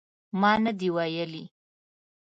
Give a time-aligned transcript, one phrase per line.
[0.41, 1.43] ما نه دي ویلي